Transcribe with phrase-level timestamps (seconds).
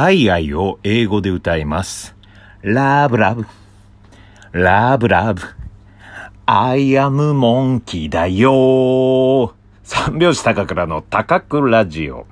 [0.00, 2.14] アイアイを英語で歌います。
[2.62, 3.46] ラブラブ。
[4.52, 5.42] ラブラブ。
[6.46, 12.28] アイアムモンキーだよ三拍子高倉の高倉ラジオ。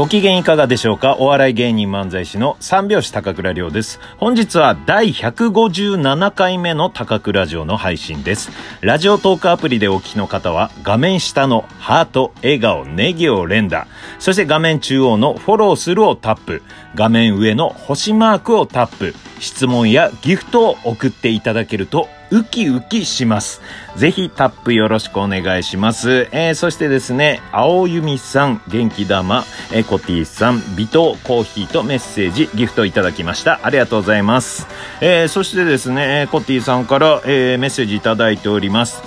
[0.00, 1.16] ご機嫌いかがでしょうか？
[1.18, 4.00] お笑い芸人漫才師の三拍子高倉亮です。
[4.16, 8.50] 本日は第157回目の高倉城の配信です。
[8.80, 13.88] ラジオトークアプリでお聞きの方は画面下のハート、笑顔、ネギを連打。
[14.18, 16.62] そして画面中央のフォローするをタップ。
[16.94, 19.14] 画面上の星マークをタップ。
[19.40, 23.60] 質問やギフトを送っていただけるとウキウキします。
[23.96, 26.28] ぜひタップよろしくお願いします。
[26.30, 33.58] えー、そしてですね、青弓さん、元気玉、えー、コティさん、微糖コーヒーとメッセージ、ギフトいただきました。
[33.64, 34.68] ありがとうございます。
[35.00, 39.02] えー、そしてですね、コティさんから、えー、メッセージいただいております。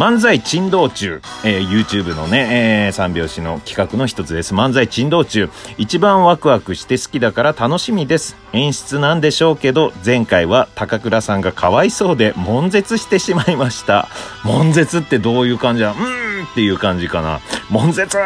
[0.00, 4.54] 漫才珍道中、えー、YouTube のね、えー、三拍子の企画の一つです。
[4.54, 5.50] 漫才珍道中。
[5.76, 8.34] 一番ワクワクして好きだから楽しみです。
[8.54, 14.08] 演出なんでしょうけど、前回は高倉さんがかわいそうで悶絶してしまいました。
[14.42, 17.40] 悶絶ってどういう感じだうーんっていう感じかな。
[17.68, 18.16] 悶絶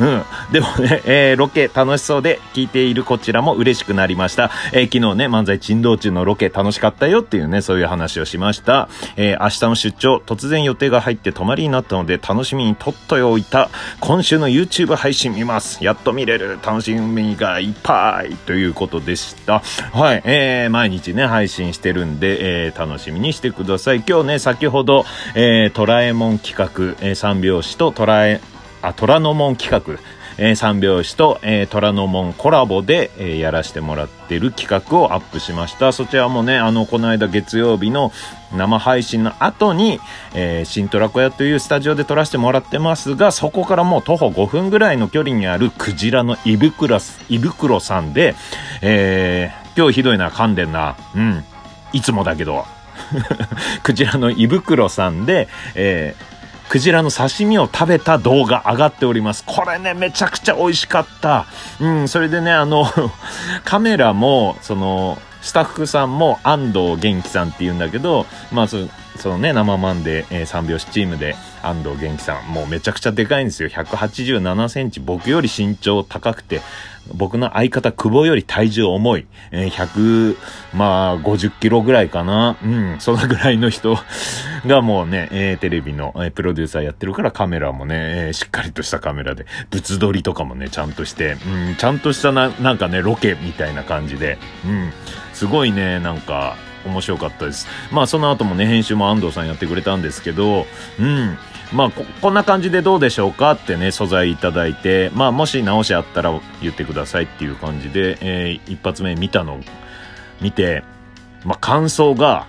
[0.00, 0.22] うん。
[0.52, 4.50] でもね、えー、ロケ楽しそうで聞いているこちらも嬉しくなりました。
[4.72, 8.88] えー、昨日ね、漫才珍道中のロケ楽しかったよっていうね、そういう話をしました。
[9.16, 13.70] えー、明日の出張、突然予定が入って泊まりになったので楽しみに撮っておいた。
[14.00, 15.82] 今週の YouTube 配信見ます。
[15.84, 16.58] やっと見れる。
[16.64, 18.34] 楽しみがいっぱい。
[18.46, 19.62] ということでした。
[19.92, 20.22] はい。
[20.24, 24.02] えー、毎日ね、配信してるんで、えー、楽しみにしてください。
[24.06, 25.04] 今日ね、先ほど、
[25.34, 28.40] えー、トラえもん企画、えー、三拍子とトラえ、
[28.82, 30.00] あ、虎ノ門企画、
[30.38, 35.92] えー、三拍子と、えー、虎ノ門コラボで、えー、やらせてもらってる企画をアップしました。
[35.92, 38.12] そちらもね、あの、この間月曜日の
[38.56, 40.00] 生配信の後に、
[40.34, 46.98] えー、新トラコ屋というスタジオで撮らせてもらってますが、そこからもう徒歩5分ぐらいの距離にあるクジラの胃袋、
[47.28, 48.36] 胃袋さんで、
[48.80, 50.96] えー、今日ひどいな、噛んでんな。
[51.16, 51.44] うん。
[51.92, 52.64] いつもだけど。
[53.82, 56.27] クジラの胃袋さんで、えー、
[56.68, 59.42] クジラの刺身を食べた動画上がっております。
[59.46, 61.46] これね、めちゃくちゃ美味しかった。
[61.80, 62.86] うん、それでね、あの、
[63.64, 68.78] カメラも、その、スタッフさんも安藤元気さんって言うんだけど、まあ、そ
[69.24, 71.36] のね、生マンで、えー、三拍子チームで
[71.68, 73.68] 安藤元気さん、もうめちゃくちゃでかいんですよ。
[73.68, 76.60] 187センチ、僕より身長高くて、
[77.14, 80.36] 僕の相方久保より体重重い、えー、100、
[80.74, 82.56] まあ、50キロぐらいかな。
[82.62, 83.96] うん、そのぐらいの人
[84.66, 87.94] がもうね、えー、テレビの、えー、プロデューサーやってるからカメラもね、
[88.26, 94.92] えー、しっかりとしたカメラで、物撮りとかもね、ちゃんとして、うん、ちゃんとしたな、なんかね、ロケみたいな感じで、うん、
[95.32, 97.66] すごいね、なんか、面白かったです。
[97.90, 100.66] まあその後もね、編集も安藤さんやってくれたんですけど、
[100.98, 101.36] うん。
[101.72, 109.60] まあこ、こんな感じでどうでしょうかってね、素材いただいて、まあもし直しあったら言ってくださいっていう感じで、えー、一発目見たの、
[110.40, 110.82] 見て、
[111.44, 112.46] まあ感想が、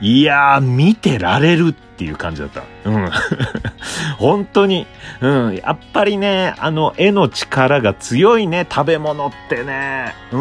[0.00, 2.62] いやー、見てられるっていう感じだった。
[2.84, 3.10] うん。
[4.18, 4.86] 本当に。
[5.20, 5.56] うん。
[5.56, 10.14] やっぱりね、あの、絵の力が強いね、食べ物ってね。
[10.30, 10.40] うん。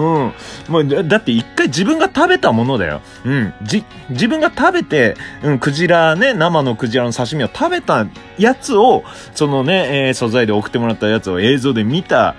[0.70, 3.02] もう、だって一回自分が食べたものだよ。
[3.26, 3.54] うん。
[3.64, 8.06] じ、自分が食べて、うん、クジラね、生のクジラの刺身を食べた
[8.38, 9.04] やつを、
[9.34, 12.36] そのね、えー、素材で送ってもらったやつを映像で見た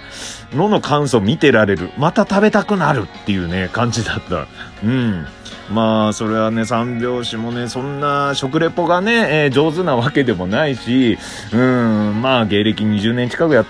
[0.54, 1.90] のの感想見てられる。
[1.98, 4.46] また食べたくなるっていうね、感じだった。
[4.84, 5.26] うん。
[5.70, 11.18] まあ、それはね、三拍子もね、そんな食レポがね、えー、上手なわけでもないし、
[11.52, 13.66] うん、まあ、芸歴20年近くやっ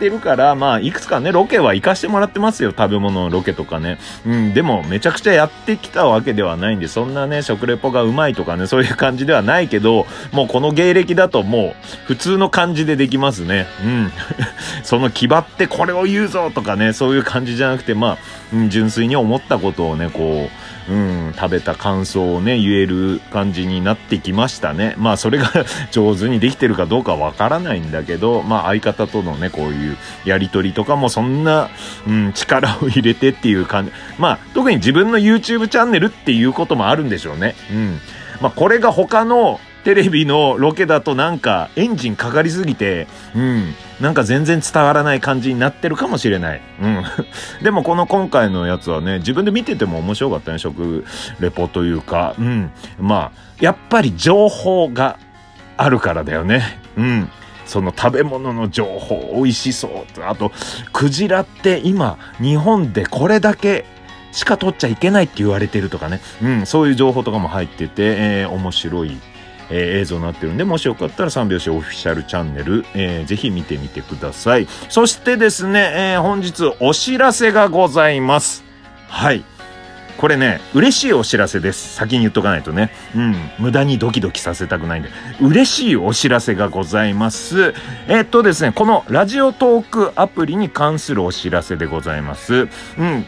[0.00, 3.98] てるから、まあ、いくつかね、ロケは行かしてもらってますよ、食べ物のロケとかね。
[4.26, 13.66] うん、でも、めちゃくちゃやってきたわけではないんで、そんなね、食レポがうまいとかね、そういう感じではないけど、もうこの芸歴だともう、普通の感じでできますね。
[13.84, 14.12] うん。
[14.82, 18.18] その気張ってこれを言うぞとかね、そういう感じじゃなくて、まあ、
[18.54, 24.94] うん、純粋に思ったことをね、こう、うん、食べた感想をね、言える感じになってきましたね。
[24.98, 25.50] まあ、それが
[25.90, 31.68] 上手にできてるかどうかわからないんだけど、まあ、相方とのね、こういうやりとりとかもそんな、
[32.06, 33.92] うん、力を入れてっていう感じ。
[34.18, 37.54] まあ、特に自分の YouTube チャンネルっていうこともあるんでしょうね。
[37.70, 38.00] うん。
[38.40, 46.62] まあ、これが他のテレビのロケだとなんかエンジンかかりすぎて、うん、なんか全然伝わらない感じになってるかもしれない。
[46.80, 47.04] うん。
[47.62, 51.04] でもこの今回のやつはね、自分で見てても面白かったね、食
[51.38, 52.34] レポというか。
[52.38, 52.70] うん。
[52.98, 53.30] まあ、
[53.60, 55.18] やっぱり情報が
[55.76, 56.80] あるからだよね。
[56.96, 57.30] うん。
[57.66, 60.22] その食べ物の情報、美味しそう。
[60.24, 60.50] あと、
[60.92, 63.84] クジラって今、日本でこれだけ
[64.32, 66.20] しか取っちゃいけないって言われてるとかね。
[66.42, 69.16] うん、そういう情報とかも入ってて、えー、面白い、
[69.70, 74.66] えー、映像になってるんで、もしよかったら三拍子オフィシャルチャンネル、えー、ぜひ見てみてください。
[74.88, 78.64] そしてですね、えー、本日お知らせがございます。
[79.08, 79.44] はい。
[80.20, 81.94] これね、嬉しいお知らせです。
[81.94, 82.92] 先に言っとかないとね。
[83.16, 83.34] うん。
[83.58, 85.08] 無駄にドキドキさせたくないんで。
[85.40, 87.72] 嬉しいお知らせがございます。
[88.06, 92.68] え、っとですね、このラジオトークアプリに関するお知らせでございます。
[92.98, 93.24] うん。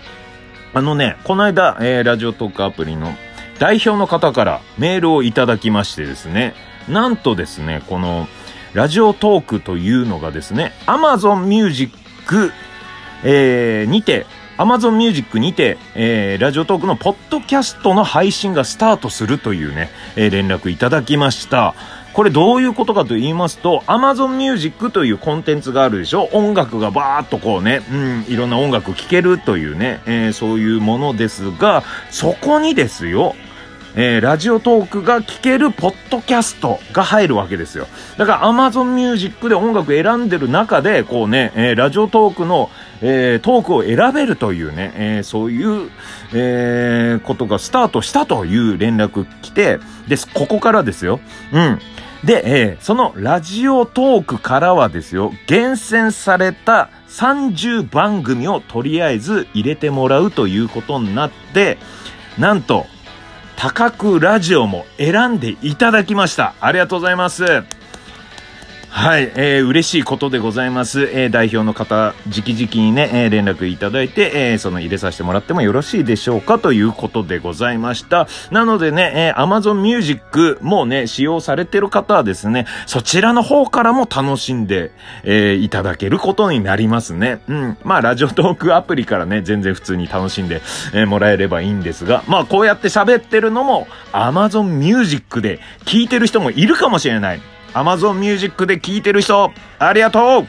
[0.74, 3.14] あのね、この間、えー、ラジオトークアプリの
[3.58, 6.54] 代表の方からメールをいただきましてですね、
[6.88, 8.28] なんとですね、この
[8.74, 11.92] ラジオトークというのがですね、Amazon Music、
[13.24, 14.26] えー、にて
[14.58, 21.74] Amazon Music にて、えー、ラジオトークのポッドキャストの配信がスタートするというね、えー、連絡いただきました。
[22.12, 26.28] これどういうことかと言いますと、Amazon Music というコンテンツがあるでしょ？
[26.32, 33.34] 音楽がバーっとこうね、うん、いろんな音楽聴けるというね、えー、そういうものですが、そこにですよ、
[33.94, 37.86] えー、ラジオトークが聴けるポッドキャストが入るわけですよ。
[38.18, 42.70] だから Amazon Music で音楽選んでる中で、こうね、えー、ラジオトークの、
[43.00, 45.90] えー、トークを選べるというね、えー、そういう、
[46.34, 49.78] えー、ことがスタートしたという連絡来て、
[50.08, 50.28] です。
[50.28, 51.20] ここからですよ。
[51.52, 51.78] うん。
[52.24, 61.78] で、えー、そのラジオトークからはですよ、厳選された30番組をとりあえず入れてもらうということになって、
[62.38, 62.86] なんと、
[63.56, 66.54] 高くラジオも選んでいただきました。
[66.60, 67.44] ありがとうございます。
[68.94, 71.04] はい、えー、嬉しいことでございます。
[71.04, 78.28] えー、代表の方、直々にね、えー、連絡いただいて、えー、その入れさせてもらってもよろしいでしょうかということでございました。
[78.50, 84.92] なのでね、えー、Amazon Music もね、使用されてる方はですね、そちらの方からも楽しんで、
[85.24, 87.40] えー、いただけることになりますね。
[87.48, 87.78] うん。
[87.84, 90.60] まあ、ラジオトークアプリからね、全然普通に楽しんで、
[90.92, 97.40] えー、もらえればいいんですが、まあ、こうやって喋ってるのも、Amazon Music で聞いてる人もいるかもしれない。
[97.74, 100.46] Amazon Music で聞いてる人、ありがとう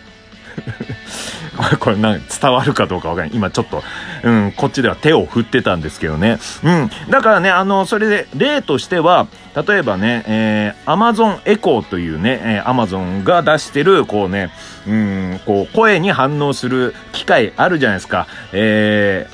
[1.58, 3.36] これ、 これな、伝わるかどうかわかんない。
[3.36, 3.84] 今ちょっと、
[4.24, 6.40] うん、こっちでは手を振ってたんですけどね。
[6.64, 6.90] うん。
[7.10, 9.28] だからね、あの、それで、例としては、
[9.68, 14.52] 例えばね、えー、Amazon Echo というね、えー、Amazon が出してる、こうね、
[14.88, 18.28] うん、こう、声に反応する機械あるじゃないですか。
[18.52, 19.28] え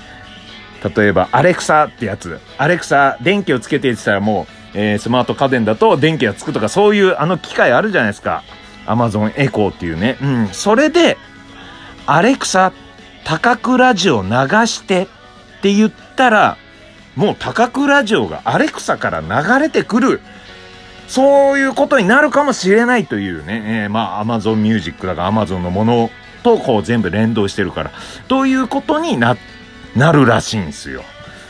[0.82, 2.40] ー、例えば、アレクサってやつ。
[2.58, 8.44] アレクサ、電気をつけてって言ったらもう、えー、スマート家電だと電気がつくとかそういうあの機械あるじゃないですか。
[8.86, 10.18] アマゾンエコーっていうね。
[10.22, 10.48] うん。
[10.48, 11.18] それで、
[12.08, 12.74] アレクサ、
[13.24, 14.30] 高くラジオ流
[14.66, 15.08] してっ
[15.62, 16.58] て言ったら、
[17.16, 20.22] もう高くラジオがアレクサから流れてくる。
[21.08, 23.64] そういうことになるかもしれないというね。
[23.84, 26.10] えー、まあ、アマゾンミュージックだからアマゾンのもの
[26.44, 27.92] とこう全部連動してるから。
[28.28, 29.38] ということにな、
[29.96, 31.04] なるらしいんですよ。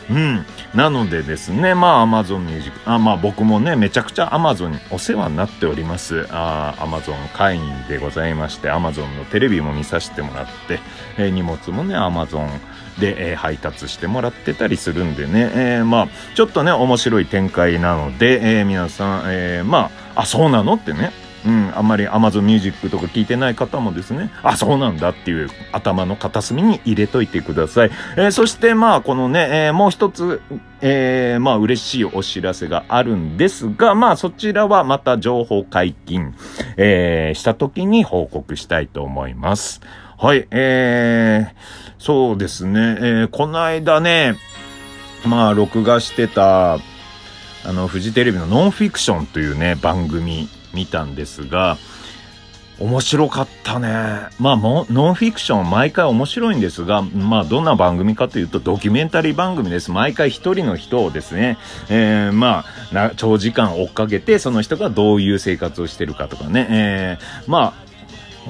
[0.10, 0.46] うん。
[0.74, 6.28] なのでですね、まあ Amazon Music、あまあ僕もね、めちゃくちゃ Amazon にお世話になっております。
[6.32, 10.80] あ Amazon 会員でございまして、Amazon のテレビも見させてもらって、
[11.18, 12.48] えー、荷物もね、Amazon
[13.00, 20.74] で、えー、配達してもらってたりするんでね、えー、まあ、ちょっとね、面白い展開なので、え、皆さん、え、まあ、あ、そうなの？
[20.74, 21.12] ってね、
[21.46, 27.92] うん、あんまり Amazon Music とか聞いてない方もですね、あ、そうなんだっていう頭の片隅に入れといてください。
[28.18, 30.42] えー、そしてまあ、このね、えー、もう一つ、
[30.82, 36.36] えー、まあ嬉しいお知らせがあるんですが、まあそちらはまた情報解禁、
[36.78, 39.82] えー、した時に報告したいと思います。
[40.18, 44.36] はい、えー、そうですね、えー、この間ね、
[45.26, 46.80] まあ録画してた、あ
[47.66, 51.78] の、フジテレビのノンフィクションというね、番組見たんですが、
[52.80, 53.90] 面白かったね。
[54.40, 59.92] まあ、ノンフィクション毎回面白いんですが、まあ、どんな番組かというと、ドキュメンタリー番組です。
[59.92, 61.58] 毎回一人の人をですね、
[61.90, 67.90] えー、まあ、長時間追っかけて、その人がどういう生活をしてるかとかね、えー、まあ、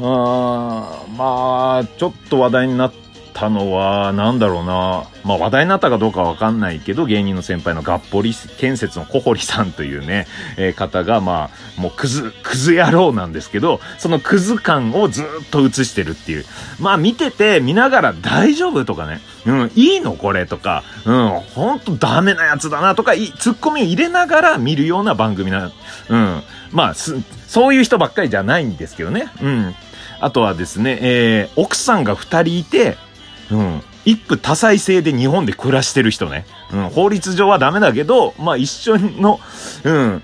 [0.02, 3.09] あまあ、ちょっと話題になって、
[3.40, 5.08] たのは、なんだろうな。
[5.24, 10.28] まあ話題になったかどうかわかんないけど、芸人の先輩のがっぽり建設の小堀さんというね、
[10.58, 16.46] えー、方が、まあ、もうクズ、クズ野郎なんですけど、そのクズ感をずっと映してるっていう。
[16.80, 25.72] まあ見てて、見ながら大丈夫とかね、うん、いいのこれとか、うん、ほんとダメなやつだなとか、ツッコミを入れながら見るような番組な、
[26.10, 26.44] うん。
[26.72, 29.32] まあ、そういう人ばっかりじゃないんですけどね。
[29.42, 29.76] うん。
[30.22, 32.98] あとはですね、えー、奥さんが二人いて、
[33.52, 36.46] うん、一夫多妻制で日本で暮らしてる人ね。
[36.72, 39.40] うん、法律上はダメだけど、まあ一緒の、
[39.84, 40.24] うん、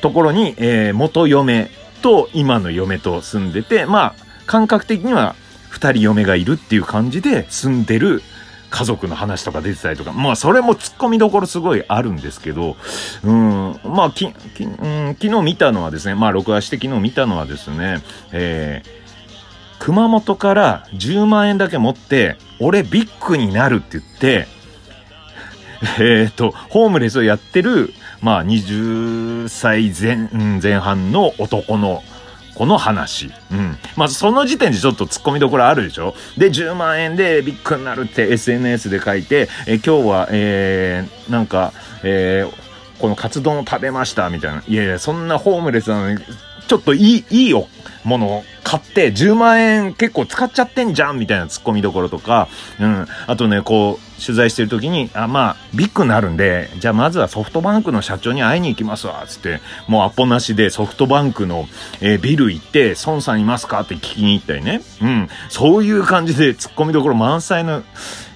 [0.00, 1.70] ところに、えー、元嫁
[2.02, 4.14] と今の嫁と住んでて、まあ、
[4.46, 5.34] 感覚的には
[5.70, 8.22] 二人嫁がいるっていう感じで住んでる
[8.70, 12.76] 家族の話とか出てたりとか、まあそれも突っ込みどころすごいあるんですけど、
[13.22, 18.02] うん、まあき、き、うん、昨日見たのはですね、まあ録画して昨日見たのはですね、
[18.32, 19.03] えー、
[19.84, 24.46] 熊本から10万円だけ持って、俺ビッグになるって言って、
[26.00, 30.30] えっ、と、ホームレスをやってる、まあ20歳前、
[30.62, 32.02] 前半の男の
[32.54, 33.30] この話。
[33.52, 33.76] うん。
[33.94, 36.14] まずその時点でちょっと突っ込みどころあるでしょ？
[36.38, 44.62] で、10万円でビッグになるって SNS で書いて、え今日は、えー、なんか、えー、このカツ丼を食べましたみたいな。
[44.66, 46.20] いやいや、そんなホームレスなのに、
[46.66, 47.68] ちょっといい、いいよ
[48.04, 53.06] ものを買って10万円結構使っちゃってんじゃんみたいな突っ込みどころとか、うん。
[53.26, 61.66] あとね、こう、取材してる時に、あ、まあ、ビッグになるんで、じゃあまずはソフトバンクの社長に会いに行きますわ、つって、もうアポなしでソフトバンクの、
[62.00, 63.80] えー、ビル行って、孫さんいますか？
[63.80, 64.82] って聞きに行ったりね。
[65.02, 65.28] うん。
[65.48, 67.82] そういう感じで突っ込みどころ満載の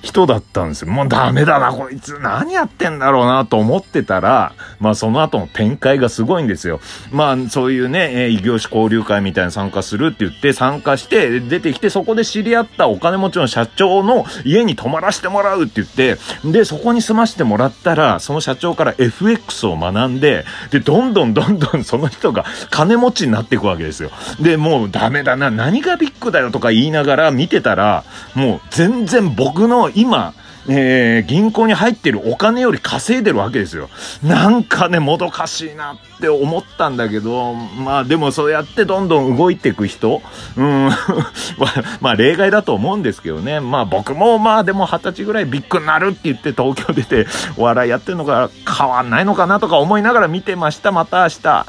[0.09, 0.91] 人だったんですよ。
[0.91, 2.19] もうダメだな、こいつ。
[2.19, 6.81] 何やってんだろうな、と思ってたら、まあその後の展開がすごいんですよ。
[7.13, 16.17] まあそういうね、えー、異業種交流会みたいな参加するって言って参加して、出てきてそこで知り合ったお金持ちの社長の家に泊まらせてもらうって言って、
[16.51, 24.11] で、そこに住ましてもらったら、その社長から FX を学んで、で、どんどんどんどんその人が金持ちになっていくわけですよ。
[24.41, 30.33] で、もうダメだな、何がビッグだよとか言いながら見てたら、もう全然僕の今、
[30.69, 33.89] えー、銀行に入ってるお金より稼いでるわけですよ。
[34.23, 40.23] なんかね、もどかしいなって思ったんだけど、まあでもそうやってどんどん動いていく人、
[40.57, 40.91] うん、
[42.01, 43.59] まあ例外だと思うんですけどね。
[43.59, 47.27] まあ僕もまあでも二十歳ぐらいビッグになるって言って東京出て
[47.57, 50.93] お笑いやってるのが変わんないのかなとか思いながら見てました。
[50.93, 51.67] また明日。